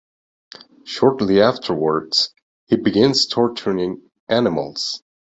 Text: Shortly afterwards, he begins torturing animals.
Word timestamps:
Shortly 0.83 1.39
afterwards, 1.43 2.33
he 2.65 2.75
begins 2.75 3.27
torturing 3.27 4.01
animals. 4.27 5.03